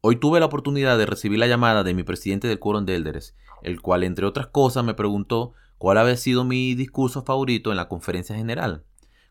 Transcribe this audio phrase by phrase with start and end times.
[0.00, 3.34] Hoy tuve la oportunidad de recibir la llamada de mi presidente del Quórum de Elders,
[3.64, 7.88] el cual, entre otras cosas, me preguntó cuál había sido mi discurso favorito en la
[7.88, 8.84] conferencia general.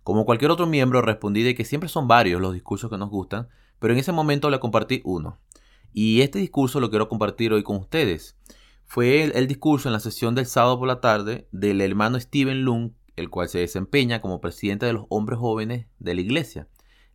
[0.04, 3.48] Como cualquier otro miembro, respondí de que siempre son varios los discursos que nos gustan,
[3.80, 5.40] pero en ese momento le compartí uno.
[5.94, 8.36] Y este discurso lo quiero compartir hoy con ustedes.
[8.84, 12.92] Fue el, discurso en la sesión del sábado por la tarde del hermano Steven Lung,
[13.16, 16.68] el cual se desempeña como presidente de los hombres jóvenes de la iglesia.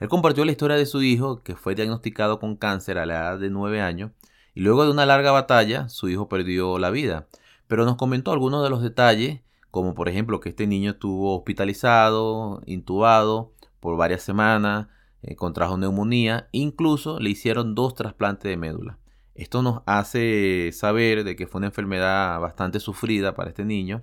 [0.02, 3.38] Él compartió la historia de su hijo, que fue diagnosticado con cáncer a la edad
[3.38, 4.10] de 9 años,
[4.52, 7.28] y luego de una larga batalla, su hijo perdió la vida.
[7.68, 12.62] Pero nos comentó algunos de los detalles, como por ejemplo que este niño estuvo hospitalizado,
[12.66, 14.88] intubado por varias semanas,
[15.22, 18.98] eh, contrajo neumonía, incluso le hicieron dos trasplantes de médula.
[19.36, 24.02] Esto nos hace saber de que fue una enfermedad bastante sufrida para este niño,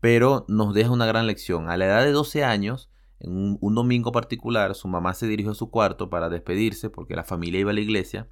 [0.00, 1.70] pero nos deja una gran lección.
[1.70, 5.56] A la edad de 12 años, en un, domingo particular, su mamá se dirigió a
[5.56, 8.28] su cuarto para despedirse porque la familia iba a la iglesia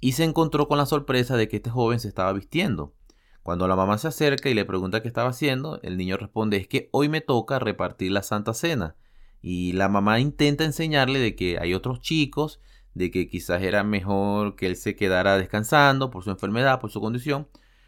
[0.00, 2.94] y se encontró con la sorpresa de que este joven se estaba vistiendo.
[3.42, 6.66] Cuando la mamá se acerca y le pregunta qué estaba haciendo, el niño responde es
[6.66, 8.96] que hoy me toca repartir la Santa Cena.
[9.40, 12.60] Y la mamá intenta enseñarle de que hay otros chicos,
[12.94, 17.00] de que quizás era mejor que él se quedara descansando por su enfermedad, por su
[17.00, 17.46] condición.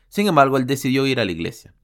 [0.09, 1.75] Sin embargo, él decidió ir a la iglesia.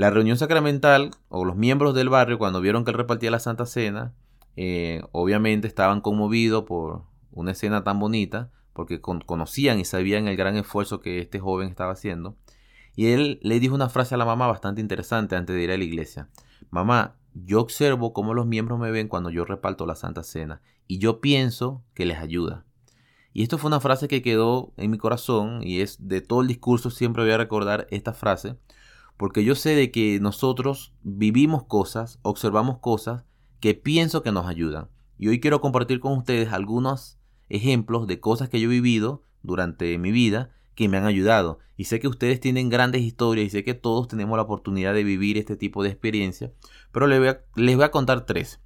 [0.00, 3.66] La reunión sacramental o los miembros del barrio cuando vieron que él repartía la Santa
[3.66, 4.14] Cena,
[4.56, 10.56] eh, obviamente estaban conmovidos por una escena tan bonita, porque conocían y sabían el gran
[10.56, 12.38] esfuerzo que este joven estaba haciendo.
[12.96, 15.76] Y él le dijo una frase a la mamá bastante interesante antes de ir a
[15.76, 16.30] la iglesia.
[16.70, 20.98] Mamá, yo observo cómo los miembros me ven cuando yo reparto la Santa Cena y
[20.98, 22.64] yo pienso que les ayuda.
[23.34, 26.48] Y esto fue una frase que quedó en mi corazón y es de todo el
[26.48, 28.56] discurso siempre voy a recordar esta frase
[29.20, 33.26] porque yo sé de que nosotros vivimos cosas, observamos cosas
[33.60, 34.88] que pienso que nos ayudan.
[35.18, 37.18] Y hoy quiero compartir con ustedes algunos
[37.50, 41.58] ejemplos de cosas que yo he vivido durante mi vida que me han ayudado.
[41.76, 45.04] Y sé que ustedes tienen grandes historias y sé que todos tenemos la oportunidad de
[45.04, 46.54] vivir este tipo de experiencia.
[46.90, 48.62] Pero les voy a, les voy a contar tres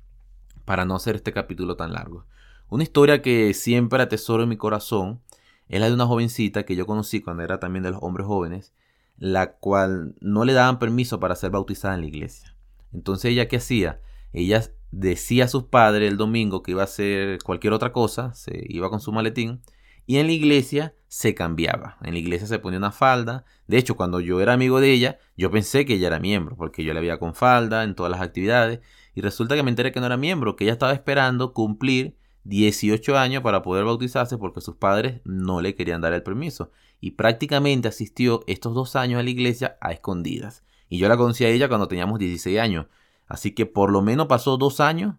[0.65, 2.27] para no hacer este capítulo tan largo.
[2.69, 5.21] Una historia que siempre atesoro en mi corazón
[5.67, 8.73] es la de una jovencita que yo conocí cuando era también de los hombres jóvenes
[9.17, 12.57] la cual no le daban permiso para ser bautizada en la iglesia.
[12.93, 14.01] Entonces ella qué hacía?
[14.33, 18.65] Ella decía a sus padres el domingo que iba a hacer cualquier otra cosa, se
[18.69, 19.61] iba con su maletín
[20.07, 21.97] y en la iglesia se cambiaba.
[22.03, 23.45] En la iglesia se ponía una falda.
[23.67, 26.85] De hecho, cuando yo era amigo de ella, yo pensé que ella era miembro, porque
[26.85, 28.81] yo la veía con falda en todas las actividades.
[29.15, 33.19] Y resulta que me enteré que no era miembro, que ella estaba esperando cumplir 18
[33.19, 36.71] años para poder bautizarse porque sus padres no le querían dar el permiso.
[37.01, 40.63] Y prácticamente asistió estos dos años a la iglesia a escondidas.
[40.89, 42.87] Y yo la conocí a ella cuando teníamos 16 años.
[43.27, 45.17] Así que por lo menos pasó dos años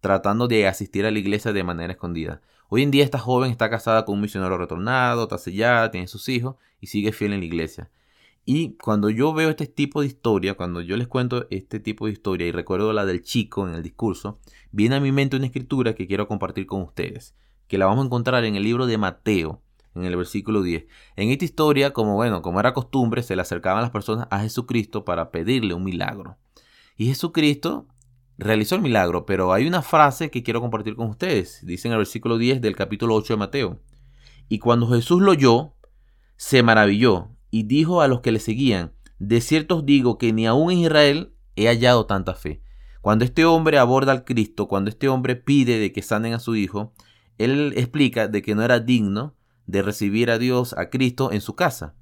[0.00, 2.40] tratando de asistir a la iglesia de manera escondida.
[2.68, 6.28] Hoy en día esta joven está casada con un misionero retornado, está sellada, tiene sus
[6.28, 7.90] hijos y sigue fiel en la iglesia.
[8.50, 12.12] Y cuando yo veo este tipo de historia, cuando yo les cuento este tipo de
[12.12, 14.38] historia y recuerdo la del chico en el discurso,
[14.72, 17.34] viene a mi mente una escritura que quiero compartir con ustedes,
[17.66, 19.60] que la vamos a encontrar en el libro de Mateo,
[19.94, 20.86] en el versículo 10.
[21.16, 25.04] En esta historia, como bueno, como era costumbre, se le acercaban las personas a Jesucristo
[25.04, 26.38] para pedirle un milagro.
[26.96, 27.86] Y Jesucristo
[28.38, 31.60] realizó el milagro, pero hay una frase que quiero compartir con ustedes.
[31.66, 33.80] Dice en el versículo 10 del capítulo 8 de Mateo.
[34.48, 35.74] Y cuando Jesús lo oyó,
[36.38, 40.46] se maravilló y dijo a los que le seguían, de cierto os digo que ni
[40.46, 42.62] aún en Israel he hallado tanta fe.
[43.00, 46.56] Cuando este hombre aborda al Cristo, cuando este hombre pide de que sanen a su
[46.56, 46.92] hijo,
[47.38, 51.54] él explica de que no era digno de recibir a Dios, a Cristo, en su
[51.54, 51.94] casa.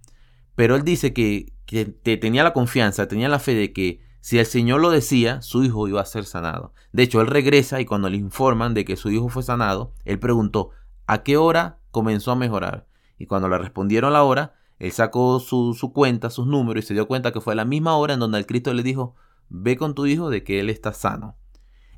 [0.54, 4.46] Pero él dice que, que tenía la confianza, tenía la fe de que si el
[4.46, 6.72] Señor lo decía, su hijo iba a ser sanado.
[6.90, 10.18] De hecho, él regresa y cuando le informan de que su hijo fue sanado, él
[10.18, 10.70] preguntó,
[11.06, 12.88] ¿a qué hora comenzó a mejorar?
[13.18, 17.08] Y cuando le respondieron la hora, él sacó su, cuenta, sus números y se dio
[17.08, 19.14] cuenta que fue la misma hora en donde el Cristo le dijo,
[19.48, 21.36] ve con tu hijo de que él está sano.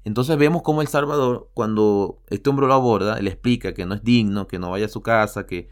[0.04, 4.04] Entonces vemos como el Salvador, cuando este hombre lo aborda, le explica que no es
[4.04, 5.68] digno, que no vaya a su casa, que,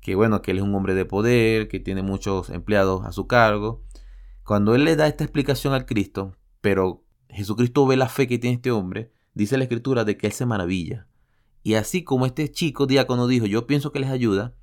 [0.00, 3.26] que bueno, que él es un hombre de poder, que tiene muchos empleados a su
[3.26, 3.82] cargo.
[4.44, 8.56] Cuando él le da esta explicación al Cristo, pero Jesucristo ve la fe que tiene
[8.56, 11.08] este hombre, dice la escritura de que él se maravilla.
[11.62, 14.54] Y así como este chico diácono dijo, yo pienso que les ayuda,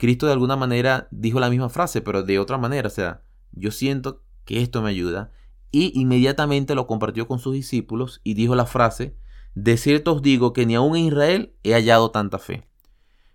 [0.00, 2.88] Cristo de alguna manera dijo la misma frase, pero de otra manera.
[2.88, 5.30] O sea, yo siento que esto me ayuda.
[5.70, 9.14] Y inmediatamente lo compartió con sus discípulos y dijo la frase,
[9.54, 12.66] de cierto os digo que ni aún en Israel he hallado tanta fe.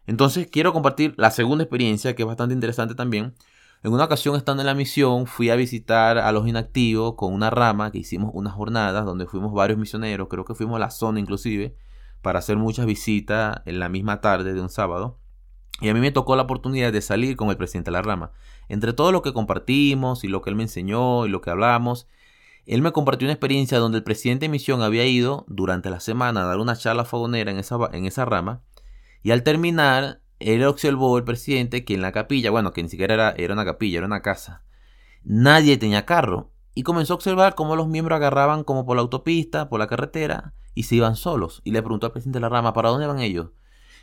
[0.07, 3.35] Entonces quiero compartir la segunda experiencia que es bastante interesante también.
[3.83, 7.51] En una ocasión estando en la misión fui a visitar a los inactivos con una
[7.51, 11.19] rama que hicimos unas jornadas donde fuimos varios misioneros, creo que fuimos a la zona
[11.19, 11.77] inclusive,
[12.23, 15.19] para hacer muchas visitas en la misma tarde de un sábado.
[15.81, 18.31] Y a mí me tocó la oportunidad de salir con el presidente de la rama.
[18.69, 22.07] Entre todo lo que compartimos y lo que él me enseñó y lo que hablamos,
[22.65, 26.41] él me compartió una experiencia donde el presidente de misión había ido durante la semana
[26.41, 28.61] a dar una charla fogonera en esa, en esa rama.
[29.21, 33.13] Y al terminar, él observó el presidente que en la capilla, bueno, que ni siquiera
[33.13, 34.63] era, era una capilla, era una casa,
[35.23, 36.51] nadie tenía carro.
[36.73, 40.53] Y comenzó a observar cómo los miembros agarraban como por la autopista, por la carretera,
[40.73, 41.61] y se iban solos.
[41.63, 43.51] Y le preguntó al presidente de la rama, ¿para dónde van ellos?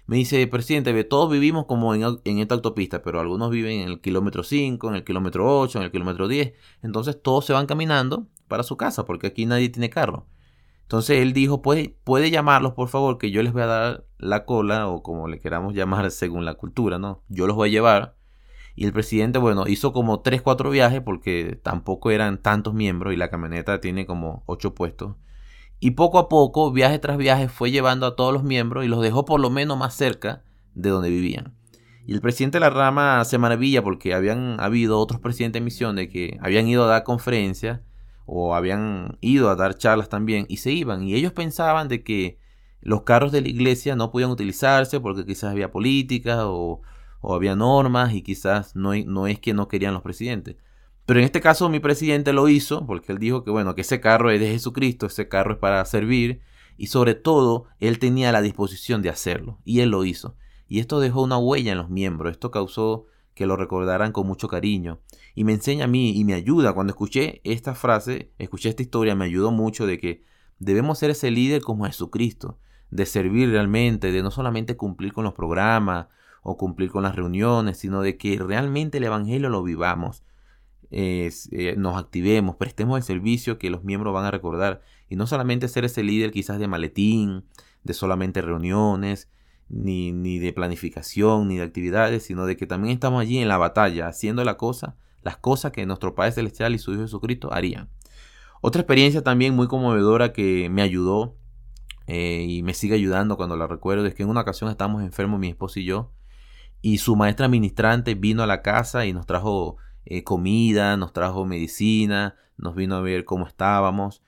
[0.06, 2.02] Me dice, presidente, todos vivimos como en,
[2.38, 5.90] esta autopista, pero algunos viven en el kilómetro 5, en el kilómetro 8, en el
[5.93, 6.52] kilómetro 10.
[6.82, 10.26] Entonces todos se van caminando para su casa, porque aquí nadie tiene carro.
[10.82, 14.44] Entonces él dijo, puede, puede llamarlos, por favor, que yo les voy a dar la
[14.44, 17.22] cola, o como le queramos llamar según la cultura, ¿no?
[17.28, 18.16] Yo los voy a llevar.
[18.75, 23.16] Y el presidente, bueno, hizo como 3, 4 viajes, porque tampoco eran tantos miembros, y
[23.16, 25.14] la camioneta tiene como 8 puestos.
[25.84, 29.02] Y poco a poco, viaje tras viaje, fue llevando a todos los miembros y los
[29.02, 30.44] dejó por lo menos más cerca
[30.76, 31.56] de donde vivían.
[32.06, 35.96] Y el presidente de la rama se maravilla porque habían habido otros presidentes de misión
[35.96, 37.81] de que habían ido a dar conferencias
[38.26, 41.02] o habían ido a dar charlas también y se iban.
[41.02, 42.38] Y ellos pensaban de que
[42.81, 46.81] los carros de la iglesia no podían utilizarse porque quizás había política o,
[47.20, 50.55] o había normas y quizás no, no es que no querían los presidentes.
[51.06, 54.00] Pero en este caso mi presidente lo hizo porque él dijo que bueno, que ese
[54.00, 56.40] carro es de Jesucristo, ese carro es para servir
[56.76, 60.37] y sobre todo él tenía la disposición de hacerlo y él lo hizo.
[60.69, 64.49] Y esto dejó una huella en los miembros, esto causó que lo recordaran con mucho
[64.49, 65.00] cariño.
[65.34, 66.72] Y me enseña a mí y me ayuda.
[66.75, 70.22] Cuando escuché esta frase, escuché esta historia, me ayudó mucho de que
[70.58, 72.58] debemos ser ese líder como Jesucristo,
[72.90, 76.08] de servir realmente, de no solamente cumplir con los programas
[76.43, 80.22] o cumplir con las reuniones, sino de que realmente el Evangelio lo vivamos
[80.92, 84.82] eh, nos activemos, prestemos el servicio que los miembros van a recordar.
[85.08, 87.44] Y no solamente ser ese líder quizás de maletín,
[87.82, 89.28] de solamente reuniones,
[89.68, 93.58] ni, ni de planificación, ni de actividades, sino de que también estamos allí en la
[93.58, 97.88] batalla, haciendo la cosa, las cosas que nuestro Padre Celestial y su Hijo Jesucristo harían.
[98.60, 101.36] Otra experiencia también muy conmovedora que me ayudó
[102.06, 105.40] eh, y me sigue ayudando cuando la recuerdo es que en una ocasión estábamos enfermos
[105.40, 106.12] mi esposo y yo
[106.82, 111.44] y su maestra ministrante vino a la casa y nos trajo eh, comida, nos trajo
[111.44, 114.22] medicina, nos vino a ver cómo estábamos.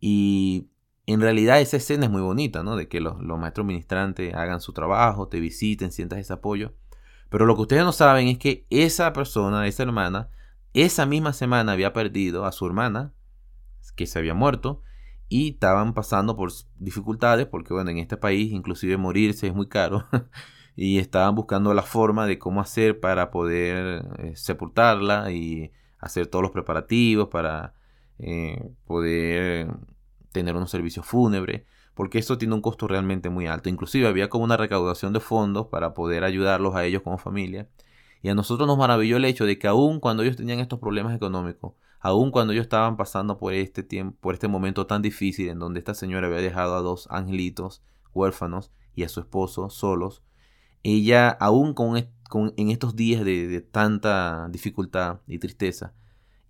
[0.00, 0.68] Y
[1.06, 2.76] en realidad esa escena es muy bonita, ¿no?
[2.76, 6.74] De que los, maestros ministrantes hagan su trabajo, te visiten, sientas ese apoyo.
[7.28, 10.30] Pero lo que ustedes no saben es que esa persona, esa hermana,
[10.72, 13.12] esa misma semana había perdido a su hermana,
[13.96, 14.82] que se había muerto,
[15.28, 20.06] y estaban pasando por dificultades, porque bueno, en este país inclusive morirse es muy caro.
[20.76, 26.42] y estaban buscando la forma de cómo hacer para poder eh, sepultarla y hacer todos
[26.42, 27.74] los preparativos para
[28.18, 29.68] eh, poder
[30.32, 31.62] tener unos servicios fúnebres,
[31.94, 33.68] porque eso tiene un costo realmente muy alto.
[33.68, 37.68] Inclusive había como una recaudación de fondos para poder ayudarlos a ellos como familia.
[38.22, 41.14] Y a nosotros nos maravilló el hecho de que aun cuando ellos tenían estos problemas
[41.16, 45.58] económicos, aun cuando ellos estaban pasando por este tiempo, por este momento tan difícil en
[45.58, 47.82] donde esta señora había dejado a dos angelitos
[48.12, 50.22] huérfanos y a su esposo solos,
[50.82, 55.94] ella, aún con, en estos días de, tanta dificultad y tristeza,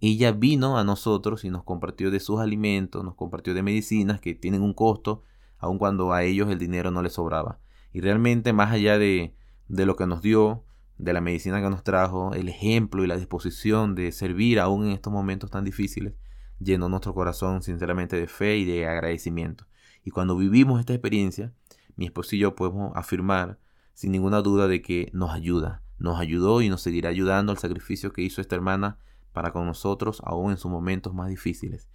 [0.00, 4.34] ella vino a nosotros y nos compartió de sus alimentos, nos compartió de medicinas que
[4.34, 5.22] tienen un costo,
[5.58, 7.60] aun cuando a ellos el dinero no les sobraba.
[7.92, 9.34] Y realmente más allá de,
[9.68, 10.64] de lo que nos dio,
[10.96, 14.92] de la medicina que nos trajo, el ejemplo y la disposición de servir aún en
[14.92, 16.14] estos momentos tan difíciles,
[16.58, 19.66] llenó nuestro corazón sinceramente de fe y de agradecimiento.
[20.04, 21.52] Y cuando vivimos esta experiencia,
[21.96, 23.58] mi esposo y yo podemos afirmar
[24.00, 28.14] sin ninguna duda de que nos ayuda, nos ayudó y nos seguirá ayudando al sacrificio
[28.14, 28.96] que hizo esta hermana
[29.34, 31.86] para con nosotros, aún en sus momentos más difíciles.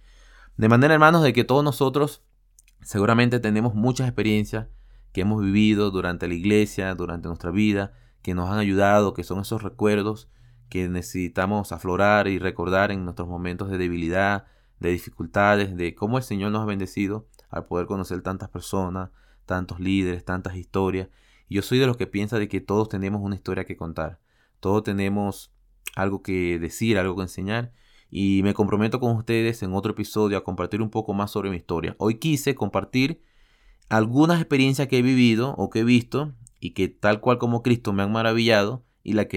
[0.56, 2.22] De manera, hermanos, de que todos nosotros
[2.80, 4.68] seguramente tenemos muchas experiencias
[5.10, 9.40] que hemos vivido durante la iglesia, durante nuestra vida, que nos han ayudado, que son
[9.40, 10.30] esos recuerdos
[10.68, 14.46] que necesitamos aflorar y recordar en nuestros momentos de debilidad,
[14.78, 19.10] de dificultades, de cómo el Señor nos ha bendecido al poder conocer tantas personas,
[19.44, 21.08] tantos líderes, tantas historias
[21.48, 24.20] yo soy de los que piensa de que todos tenemos una historia que contar.
[24.60, 25.52] Todos tenemos
[25.94, 27.72] algo que decir, algo que enseñar.
[28.10, 31.56] Y me comprometo con ustedes en otro episodio a compartir un poco más sobre mi
[31.56, 31.96] historia.
[31.98, 33.22] Hoy quise compartir
[33.88, 37.92] algunas experiencias que he vivido o que he visto y que tal cual como Cristo
[37.92, 39.28] me han maravillado y la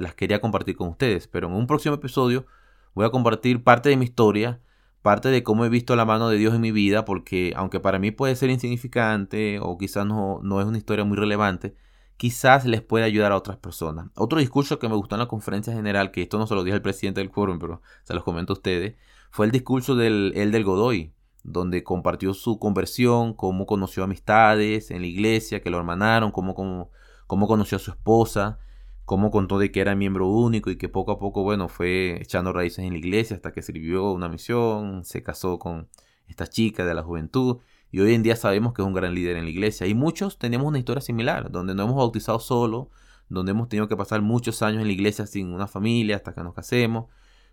[0.00, 1.28] las quería compartir con ustedes.
[1.28, 2.46] Pero en un próximo episodio
[2.94, 4.60] voy a compartir parte de mi historia
[5.04, 7.98] parte de cómo he visto la mano de Dios en mi vida, porque aunque para
[7.98, 11.76] mí puede ser insignificante o quizás no, no es una historia muy relevante,
[12.16, 14.08] quizás les pueda ayudar a otras personas.
[14.16, 16.76] Otro discurso que me gustó en la conferencia general, que esto no se lo dije
[16.76, 18.96] al presidente del quórum, pero se los comento a ustedes,
[19.30, 25.02] fue el discurso del el del Godoy, donde compartió su conversión, cómo conoció amistades en
[25.02, 26.88] la iglesia, que lo hermanaron, cómo, cómo,
[27.26, 28.58] cómo conoció a su esposa,
[29.04, 32.52] cómo contó de que era miembro único y que poco a poco, bueno, fue echando
[32.52, 35.88] raíces en la iglesia hasta que sirvió una misión, se casó con
[36.26, 37.58] esta chica de la juventud
[37.90, 39.86] y hoy en día sabemos que es un gran líder en la iglesia.
[39.86, 42.90] Y muchos tenemos una historia similar, donde nos hemos bautizado solo,
[43.28, 46.42] donde hemos tenido que pasar muchos años en la iglesia sin una familia hasta que
[46.42, 47.06] nos casemos,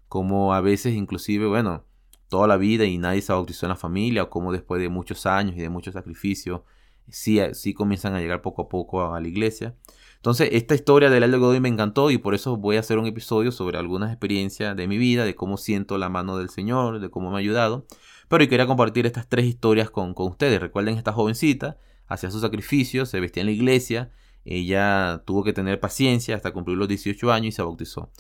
[0.08, 1.86] como a veces inclusive, bueno,
[2.28, 5.26] toda la vida y nadie se bautizó en la familia, o como después de muchos
[5.26, 6.62] años y de muchos sacrificios,
[7.12, 9.76] sí, comienzan a llegar poco a poco a la iglesia.
[10.16, 13.08] Entonces, esta historia del Elder Godoy me encantó y por eso voy a hacer un
[13.08, 17.10] episodio sobre algunas experiencias de mi vida, de cómo siento la mano del Señor, de
[17.10, 17.86] cómo me ha ayudado.
[18.28, 20.62] Pero quería compartir estas tres historias con, ustedes.
[20.62, 21.78] Recuerden esta jovencita,
[22.08, 24.12] hacía sus sacrificios, se vestía en la iglesia,
[24.46, 28.12] ella tuvo que tener paciencia hasta cumplir los 18 años y se bautizó.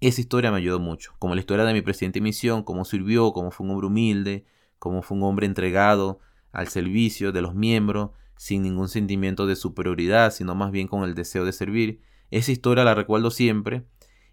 [0.00, 3.32] Esa historia me ayudó mucho, como la historia de mi presidente de misión, cómo sirvió,
[3.32, 4.44] cómo fue un hombre humilde,
[4.78, 6.20] cómo fue un hombre entregado
[6.52, 11.14] al servicio de los miembros, sin ningún sentimiento de superioridad, sino más bien con el
[11.14, 12.00] deseo de servir.
[12.30, 13.86] Esa historia la recuerdo siempre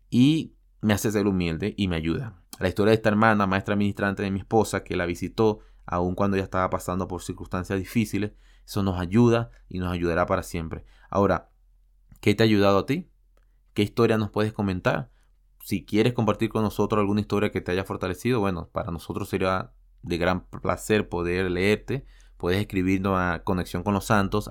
[0.10, 2.42] y me hace ser humilde y me ayuda.
[2.60, 6.38] La historia de esta hermana, maestra ministrante de mi esposa, que la visitó aun cuando
[6.38, 8.32] ella estaba pasando por circunstancias difíciles,
[8.66, 10.86] eso nos ayuda y nos ayudará para siempre.
[11.10, 11.50] Ahora,
[12.22, 13.10] ¿qué te ha ayudado a ti?
[13.74, 15.12] ¿Qué historia nos puedes comentar?
[15.62, 19.72] Si quieres compartir con nosotros alguna historia que te haya fortalecido, bueno, para nosotros sería
[20.06, 22.06] de gran placer poder leerte
[22.38, 24.50] puedes escribirnos a conexión con los santos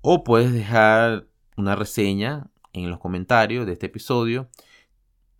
[0.00, 4.48] o puedes dejar una reseña en los comentarios de este episodio.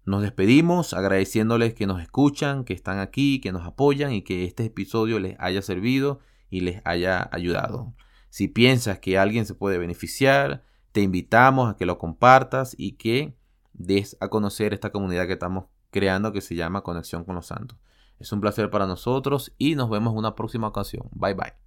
[0.05, 4.67] Nos despedimos agradeciéndoles que nos escuchan, que están aquí, que nos apoyan y que este
[4.67, 7.95] episodio les haya servido y les haya ayudado.
[8.31, 13.37] Si piensas que alguien se puede beneficiar, te invitamos a que lo compartas y que
[13.73, 17.79] des a conocer esta comunidad que estamos creando que se llama Conexión con los Santos.
[18.19, 21.09] Es un placer para nosotros y nos vemos en una próxima ocasión.
[21.13, 21.66] Bye bye.